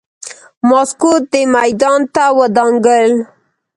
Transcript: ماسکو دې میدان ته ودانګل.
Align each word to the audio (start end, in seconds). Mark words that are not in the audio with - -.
ماسکو 0.69 1.11
دې 1.31 1.41
میدان 1.55 2.01
ته 2.13 2.23
ودانګل. 2.37 3.11